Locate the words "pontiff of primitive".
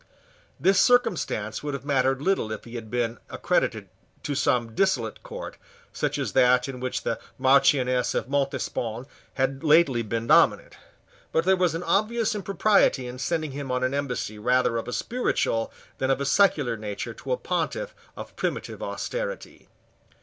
17.37-18.81